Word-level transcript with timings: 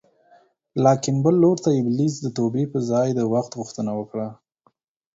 لاکن 0.83 1.15
بل 1.23 1.35
لور 1.43 1.57
ته 1.65 1.69
ابلیس 1.79 2.13
د 2.21 2.25
توبې 2.37 2.63
په 2.73 2.79
ځای 2.89 3.07
د 3.15 3.19
وخت 3.33 3.51
غوښتنه 3.59 3.91
وکړه 3.99 4.27